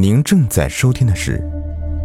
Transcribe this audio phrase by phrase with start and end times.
[0.00, 1.38] 您正在收听的是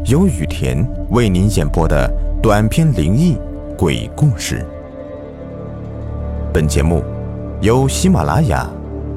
[0.08, 2.12] 由雨田为您演播的
[2.44, 3.38] 短篇灵异
[3.78, 4.68] 鬼故事。
[6.54, 7.02] 本节目
[7.62, 8.70] 由喜马拉雅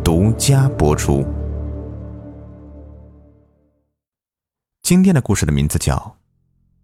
[0.04, 1.26] 独家播出。
[4.82, 5.96] 今天的故事的名字叫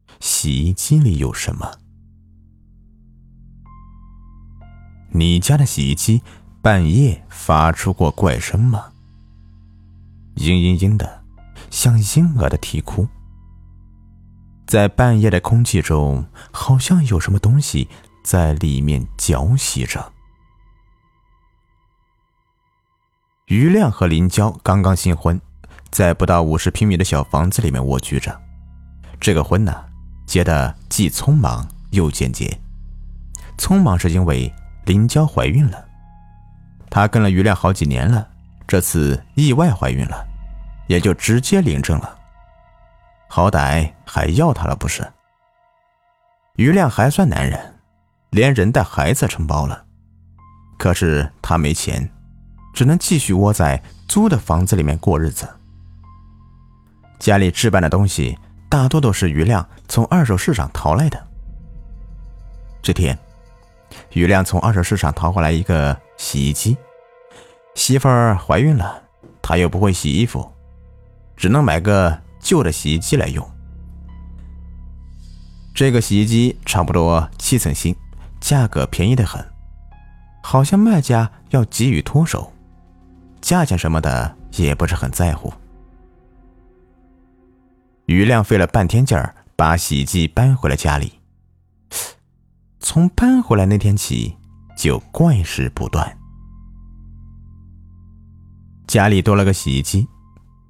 [0.18, 1.64] 《洗衣机里有什么》。
[5.12, 6.22] 你家的洗衣机
[6.60, 8.86] 半夜发出过怪声吗？
[10.34, 11.22] 嘤嘤嘤的。
[11.70, 13.06] 像婴儿的啼哭，
[14.66, 17.88] 在半夜的空气中，好像有什么东西
[18.22, 20.12] 在里面搅洗着。
[23.46, 25.38] 于亮和林娇刚刚新婚，
[25.90, 28.40] 在不到五十平米的小房子里面蜗居着。
[29.20, 29.84] 这个婚呢，
[30.26, 32.58] 结的既匆忙又简洁。
[33.58, 34.52] 匆忙是因为
[34.86, 35.84] 林娇怀孕了，
[36.90, 38.26] 她跟了于亮好几年了，
[38.66, 40.26] 这次意外怀孕了。
[40.86, 42.18] 也就直接领证了，
[43.28, 45.06] 好歹还要他了不是？
[46.56, 47.74] 于亮还算男人，
[48.30, 49.84] 连人带孩子承包了。
[50.78, 52.08] 可是他没钱，
[52.72, 55.48] 只能继续窝在租的房子里面过日子。
[57.18, 61.26] 家里置办的东西大多都是于亮从二手市场淘来的。
[62.82, 63.18] 这天，
[64.12, 66.76] 于亮从二手市场淘回来一个洗衣机，
[67.74, 69.02] 媳妇儿怀孕了，
[69.40, 70.53] 他又不会洗衣服。
[71.36, 73.48] 只能买个旧的洗衣机来用。
[75.74, 77.94] 这个洗衣机差不多七成新，
[78.40, 79.44] 价格便宜的很，
[80.42, 82.52] 好像卖家要急于脱手，
[83.40, 85.52] 价钱什么的也不是很在乎。
[88.06, 91.14] 于亮费了半天劲儿把洗衣机搬回了家里，
[92.78, 94.36] 从搬回来那天起
[94.76, 96.16] 就怪事不断，
[98.86, 100.06] 家里多了个洗衣机。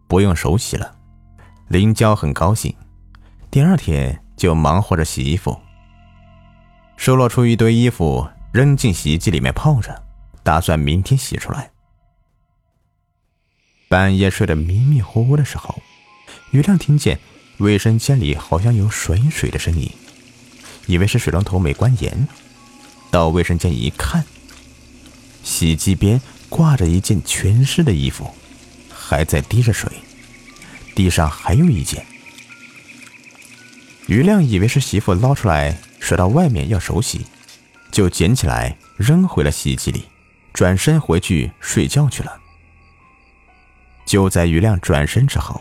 [0.07, 0.95] 不用手洗了，
[1.69, 2.75] 林娇很高兴。
[3.51, 5.59] 第二天就忙活着洗衣服，
[6.97, 10.03] 收落出一堆衣服扔进洗衣机里面泡着，
[10.43, 11.71] 打算明天洗出来。
[13.89, 15.81] 半夜睡得迷迷糊糊的时候，
[16.51, 17.19] 于亮听见
[17.59, 19.91] 卫生间里好像有水水的声音，
[20.87, 22.27] 以为是水龙头没关严，
[23.11, 24.25] 到卫生间一看，
[25.45, 28.35] 洗衣机边挂着一件全湿的衣服。
[29.07, 29.91] 还在滴着水，
[30.95, 32.05] 地上还有一件。
[34.07, 37.27] 于亮以为是媳妇捞出来甩到外面要手洗，
[37.91, 40.05] 就捡起来扔回了洗衣机里，
[40.55, 42.41] 转身回去睡觉去了。
[44.07, 45.61] 就在于亮转身之后，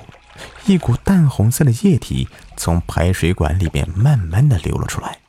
[0.66, 5.20] 一股淡红色的液体从排水管里面慢慢的流了出来。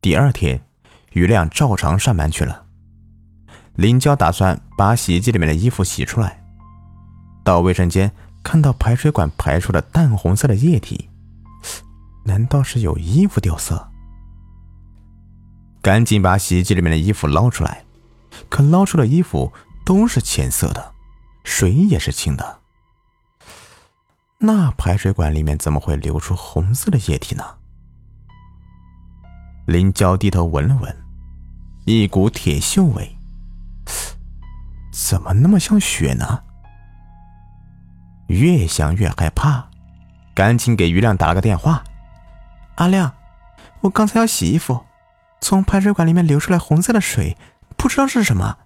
[0.00, 0.64] 第二天，
[1.12, 2.66] 于亮照常上班去了。
[3.74, 6.44] 林娇打算把洗衣机里面的衣服洗出来，
[7.42, 8.12] 到卫生间
[8.42, 11.08] 看到排水管排出的淡红色的液体，
[12.24, 13.88] 难道是有衣服掉色？
[15.80, 17.84] 赶紧把洗衣机里面的衣服捞出来，
[18.48, 19.52] 可捞出的衣服
[19.84, 20.92] 都是浅色的，
[21.42, 22.60] 水也是清的，
[24.38, 27.44] 那排水管里面怎么会流出红色的液体呢？
[29.66, 31.04] 林娇低头闻了闻，
[31.86, 33.16] 一股铁锈味。
[34.92, 36.44] 怎么那么像血呢？
[38.26, 39.68] 越想越害怕，
[40.34, 41.82] 赶紧给于亮打了个电话
[42.76, 43.14] ：“阿亮，
[43.80, 44.84] 我刚才要洗衣服，
[45.40, 47.36] 从排水管里面流出来红色的水，
[47.76, 48.58] 不知道是什么。”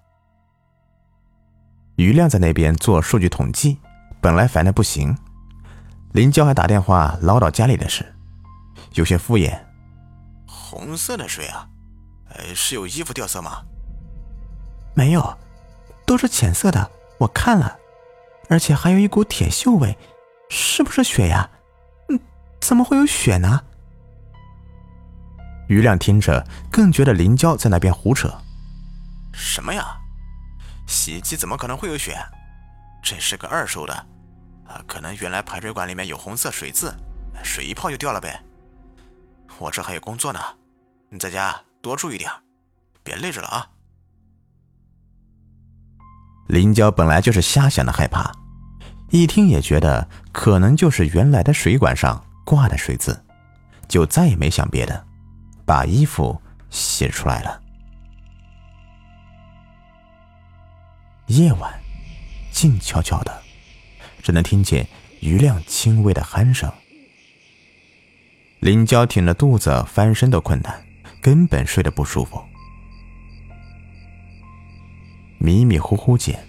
[1.95, 3.79] 于亮在那边做数据统计，
[4.21, 5.17] 本来烦的不行。
[6.11, 8.15] 林娇还打电话唠叨家里的事，
[8.93, 9.57] 有些敷衍
[10.45, 11.67] ：“红色的水啊，
[12.29, 13.63] 呃，是有衣服掉色吗
[14.93, 15.37] ？”“没有。”
[16.07, 17.77] 都是浅色的，我看了，
[18.49, 19.95] 而且还有一股铁锈味，
[20.49, 21.49] 是不是血呀？
[22.07, 22.17] 嗯，
[22.61, 23.61] 怎么会有血呢？
[25.67, 28.33] 于亮听着更觉得林娇在那边胡扯。
[29.33, 29.97] 什么呀？
[30.87, 32.17] 洗衣机怎么可能会有血？
[33.03, 33.93] 这是个二手的，
[34.65, 36.95] 啊，可能原来排水管里面有红色水渍，
[37.43, 38.41] 水一泡就掉了呗。
[39.59, 40.39] 我这还有工作呢，
[41.09, 42.31] 你在家多注意点，
[43.03, 43.67] 别累着了啊。
[46.47, 48.31] 林娇本来就是瞎想的害怕，
[49.09, 53.25] 一听也觉得可能就是原来的水管上挂的水渍，
[53.87, 55.05] 就再也没想别的，
[55.65, 57.61] 把衣服洗出来了。
[61.27, 61.73] 夜晚，
[62.51, 63.41] 静悄悄的，
[64.23, 64.87] 只能听见
[65.19, 66.71] 余亮轻微的鼾声。
[68.61, 70.81] 林娇挺着肚子翻身都困难，
[71.21, 72.41] 根本睡得不舒服。
[75.39, 76.47] 迷迷糊糊间，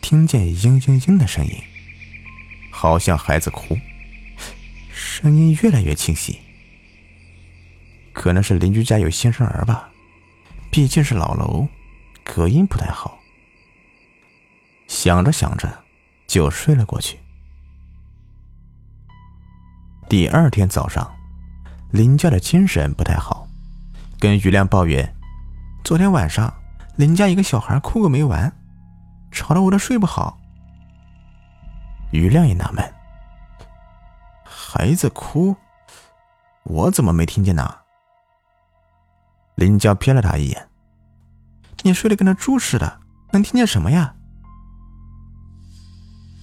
[0.00, 1.52] 听见嘤嘤嘤的声音，
[2.70, 3.78] 好像孩子哭，
[4.92, 6.38] 声音越来越清晰。
[8.12, 9.88] 可能是邻居家有新生儿吧，
[10.70, 11.66] 毕竟是老楼，
[12.22, 13.18] 隔音不太好。
[14.86, 15.84] 想着想着，
[16.26, 17.18] 就睡了过去。
[20.08, 21.12] 第二天早上，
[21.90, 23.48] 林家的精神不太好，
[24.20, 25.14] 跟于亮抱怨：
[25.82, 26.52] 昨天晚上
[26.96, 28.52] 林家一个小孩哭个没完，
[29.32, 30.38] 吵得我都睡不好。
[32.12, 32.94] 于亮也纳闷：
[34.44, 35.56] 孩子哭，
[36.62, 37.78] 我怎么没听见呢？
[39.56, 40.68] 林娇瞥了他一眼
[41.82, 43.00] ：“你睡得跟那猪似的，
[43.32, 44.14] 能听见什么呀？”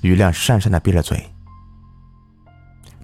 [0.04, 1.34] 于亮讪讪的闭了嘴。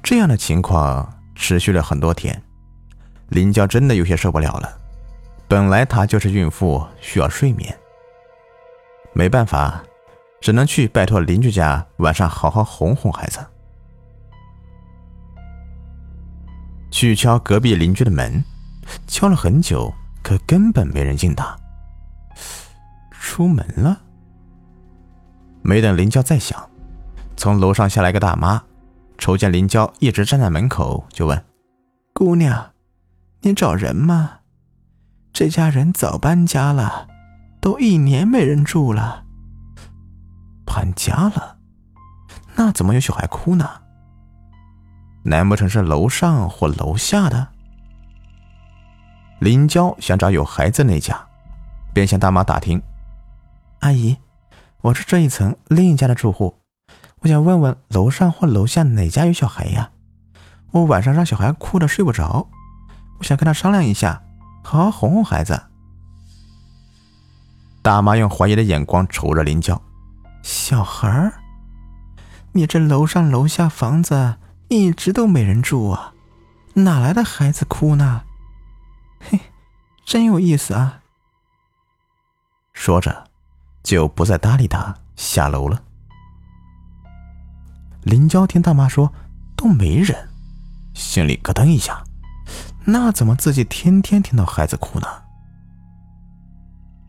[0.04, 2.44] 这样的情况持续了很多天，
[3.30, 4.78] 林娇真的有些受不了了。
[5.48, 7.78] 本来她就是孕妇，需要睡眠，
[9.14, 9.84] 没办法，
[10.42, 13.40] 只能去拜托邻居家晚上好好哄哄孩子。
[16.92, 18.44] 去敲隔壁邻居的门。
[19.06, 21.58] 敲了很久，可根本没人应答。
[23.12, 24.02] 出门了。
[25.62, 26.70] 没等林娇再想，
[27.36, 28.64] 从楼上下来个大妈，
[29.18, 31.46] 瞅见林娇一直站在门口，就问
[32.16, 32.72] ：“姑娘，
[33.42, 34.40] 你找人吗？
[35.39, 37.07] 这家人早搬家了，
[37.62, 39.24] 都一年没人住了。
[40.66, 41.57] 搬家了？
[42.56, 43.69] 那怎么有小孩哭呢？
[45.25, 47.50] 难不成是楼上或楼下的？”
[49.38, 51.16] 林娇想找有孩子那家，
[51.94, 52.81] 便向大妈打听
[53.81, 54.18] ：“阿姨，
[54.81, 56.56] 我是这一层另一家的住户，
[57.19, 59.92] 我想问问楼上或楼下哪家有小孩呀？
[60.72, 62.50] 我晚上让小孩哭的睡不着，
[63.19, 64.24] 我想跟他商量一下，
[64.68, 65.64] 好好哄哄孩子。”
[67.81, 69.81] 大妈用怀疑的眼光瞅着林娇
[70.44, 71.40] ：“小孩儿？
[72.52, 74.36] 你这楼上楼下房子
[74.68, 76.14] 一直都没人住啊，
[76.74, 78.24] 哪来的孩子哭呢？”
[79.24, 79.40] 嘿，
[80.06, 81.00] 真有意思啊！
[82.74, 83.30] 说着，
[83.84, 85.81] 就不再搭理他，下楼了。
[88.04, 89.13] 林娇听大妈说
[89.56, 90.28] 都没人，
[90.94, 92.04] 心里咯噔一下，
[92.89, 95.07] 那怎么自己天天听到孩子哭呢？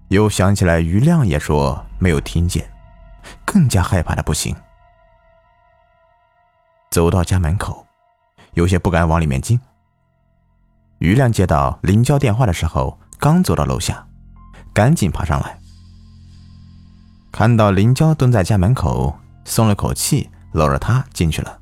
[0.08, 2.68] 又想起来于亮也说没有听见，
[3.44, 4.56] 更加害怕的不行。
[6.90, 7.86] 走到家门口，
[8.54, 9.60] 有些不敢往里面进。
[10.98, 14.04] 于亮接到林娇电话的时候，刚走到楼下，
[14.74, 15.60] 赶紧爬上来，
[17.30, 21.60] 看到林娇蹲在家门口，松了口气，搂着她进去了。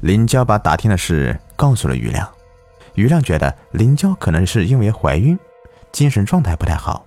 [0.00, 2.28] 林娇把打听的事告诉了于亮，
[2.94, 5.38] 于亮觉得林娇可能是因为怀孕，
[5.92, 7.04] 精神状态不太好，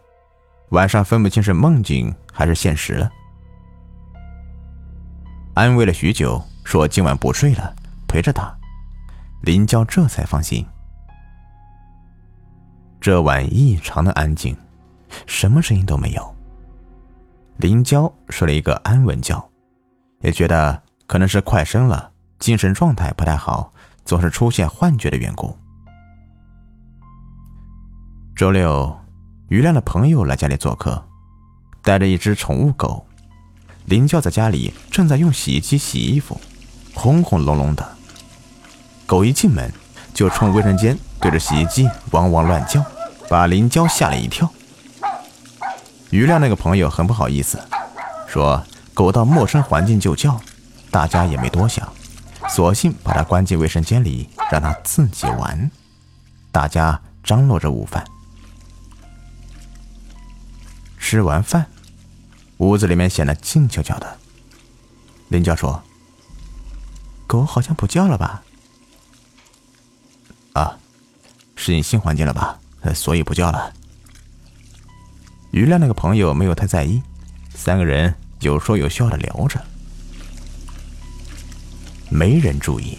[0.70, 3.12] 晚上分不清是梦境还是现实了，
[5.54, 7.76] 安慰了许久，说今晚不睡了，
[8.08, 8.54] 陪着她。
[9.42, 10.66] 林娇这才放心。
[13.00, 14.58] 这晚异常的安静，
[15.26, 16.36] 什么声音都没有。
[17.58, 19.50] 林娇睡了一个安稳觉，
[20.22, 23.72] 也觉得可能是快生了，精神状态不太好，
[24.07, 25.56] 总是出现幻觉的缘故。
[28.33, 28.98] 周六，
[29.50, 31.04] 于亮的朋友来家里做客，
[31.83, 33.06] 带着一只宠物狗。
[33.86, 36.40] 林娇在家里正在用洗衣机洗衣服，
[36.94, 37.85] 轰轰隆隆的。
[39.06, 39.69] 狗一进门，
[40.14, 42.81] 就冲卫生间对着洗衣机汪汪乱叫，
[43.30, 44.49] 把林娇吓了一跳。
[46.11, 47.59] 于亮那个朋友很不好意思，
[48.26, 50.40] 说狗到陌生环境就叫，
[50.90, 51.92] 大家也没多想，
[52.49, 55.69] 索性把它关进卫生间里，让它自己玩。
[56.51, 58.06] 大家张罗着午饭。
[60.97, 61.68] 吃完饭，
[62.57, 64.18] 屋子里面显得静悄悄的。
[65.30, 65.81] 林娇说
[67.27, 68.44] ：“狗好像不叫了吧？”
[70.54, 70.77] 啊，
[71.56, 72.59] 适应新环境了吧？
[72.95, 73.73] 所以不叫了。
[75.51, 77.01] 于亮那个朋友没有太在意，
[77.54, 79.63] 三个人有说有笑的聊着。
[82.09, 82.97] 没人注意，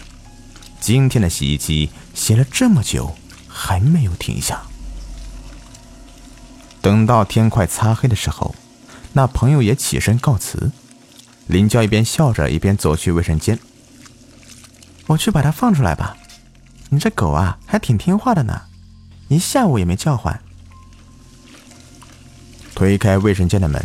[0.79, 3.15] 今天的洗衣机洗了这么久
[3.47, 4.61] 还没有停下。
[6.81, 8.55] 等到天快擦黑的时候，
[9.13, 10.71] 那朋友也起身告辞。
[11.47, 13.59] 林娇一边笑着一边走去卫生间。
[15.07, 16.15] 我去把它放出来吧。
[16.89, 18.61] 你这狗啊，还挺听话的呢，
[19.27, 20.39] 一下午也没叫唤。
[22.75, 23.83] 推开卫生间的门，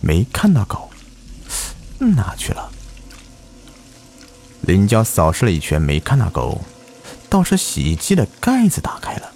[0.00, 0.90] 没看到狗，
[1.98, 2.70] 哪去了？
[4.68, 6.60] 林娇扫视了一圈，没看到狗，
[7.30, 9.32] 倒是洗衣机的盖子打开了，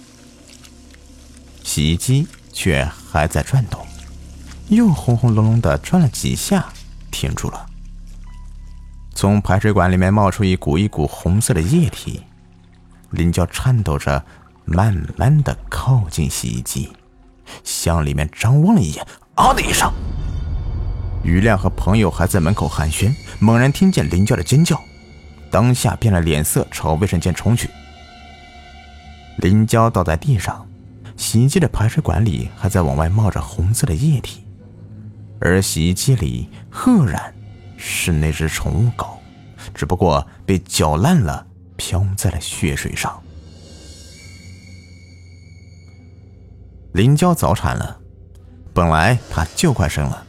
[1.63, 3.83] 洗衣机却还在转动，
[4.67, 6.71] 又轰轰隆隆的转了几下，
[7.09, 7.65] 停住了。
[9.15, 12.21] 从排水管里面冒出一股一股红色的液体，
[13.09, 14.23] 林娇颤抖着，
[14.65, 16.93] 慢慢的靠近洗衣机，
[17.63, 19.91] 向里面张望了一眼，啊的一声。
[21.23, 24.79] 于亮和朋友还在门口寒暄，猛然听见林娇的尖叫，
[25.53, 27.69] 当下变了脸色，朝卫生间冲去。
[29.37, 30.67] 林娇倒在地上，
[31.15, 34.43] 洗衣机的排水管里还在往外冒着红色的液体，
[35.39, 37.31] 而洗衣机里赫然
[37.77, 39.19] 是那只宠物狗，
[39.75, 41.45] 只不过被搅烂了，
[41.77, 43.21] 飘在了血水上。
[46.93, 47.99] 林娇早产了，
[48.73, 50.25] 本来她就快生了，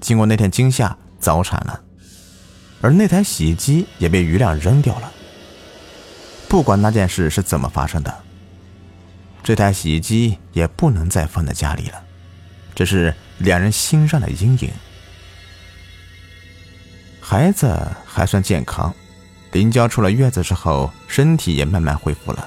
[0.00, 1.83] 经过那天惊吓早产了，
[2.84, 5.10] 而那台洗衣机也被余亮扔掉了。
[6.50, 8.14] 不管那件事是怎么发生的。
[9.42, 12.02] 这台洗衣机也不能再放在家里了，
[12.74, 14.70] 这是两人心上的阴影。
[17.22, 17.74] 孩子
[18.04, 18.94] 还算健康，
[19.52, 22.46] 林娇出了月子之后，身体也慢慢恢复了。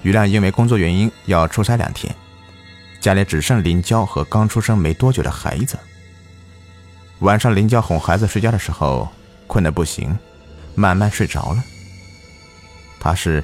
[0.00, 2.14] 于亮因为工作原因要出差两天，
[3.02, 5.78] 家里只剩林娇和刚出生没多久的孩子。
[7.18, 9.06] 晚上，林娇哄孩子睡觉的时候，
[9.48, 10.16] 困得不行，
[10.76, 11.64] 慢慢睡着了。
[13.00, 13.42] 他是。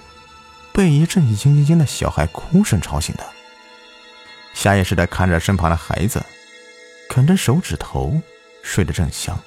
[0.77, 3.25] 被一阵嘤嘤嘤的小孩哭声吵醒的，
[4.55, 6.21] 下意识的看着身旁的孩子，
[7.09, 8.21] 啃着手指头，
[8.61, 9.39] 睡得正香。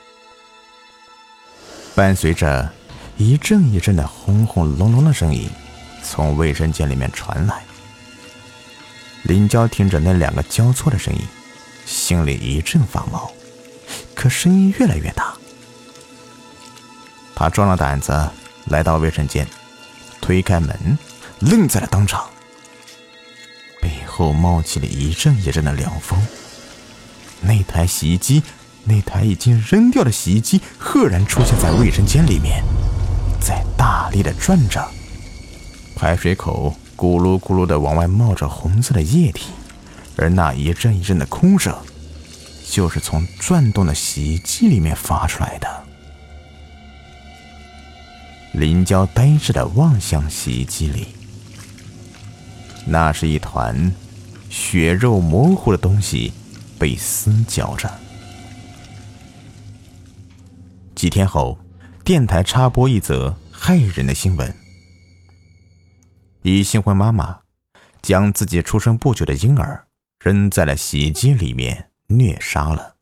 [1.93, 2.71] 伴随着
[3.17, 5.49] 一阵一阵的轰轰隆隆的声音
[6.01, 7.61] 从卫生间里面传来，
[9.23, 11.19] 林娇听着那两个交错的声音，
[11.85, 13.29] 心里一阵发毛，
[14.15, 15.36] 可声音越来越大。
[17.39, 18.27] 他壮了胆子
[18.65, 19.47] 来到卫生间，
[20.19, 20.97] 推开门。
[21.39, 22.27] 愣在了当场，
[23.79, 26.19] 背后冒起了一阵一阵的凉风。
[27.41, 28.41] 那台洗衣机，
[28.85, 32.63] 那台已经扔掉的洗衣机，赫然出现在卫生间里面，
[33.39, 34.83] 在大力的转着，
[35.95, 39.51] 排水口咕噜咕噜的往外冒着红色的液体，
[40.15, 41.77] 而那一阵一阵的空声，
[42.67, 45.86] 就是从转动的洗衣机里面发出来的。
[48.57, 51.09] 林娇呆滞的望向洗衣机里。
[52.87, 53.93] 那是一团
[54.49, 56.33] 血肉模糊的东西，
[56.79, 57.87] 被撕绞着。
[60.95, 61.59] 几天后，
[62.03, 64.51] 电台插播一则骇人的新闻：
[66.41, 67.41] 一新婚妈妈
[68.01, 69.85] 将自己出生不久的婴儿
[70.19, 72.95] 扔在了洗衣机里面虐杀了，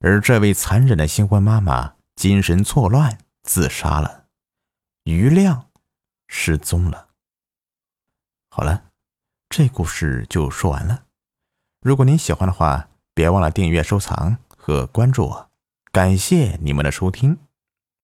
[0.00, 4.23] 而这位残忍的新婚妈妈精神错乱自杀了，
[5.04, 5.70] 余亮
[6.28, 7.08] 失踪了。
[8.50, 8.84] 好了，
[9.48, 11.04] 这故事就说完了。
[11.80, 15.50] 如果您喜欢的话，别忘了订阅、收藏和关注我。
[15.92, 17.38] 感谢你们的收听。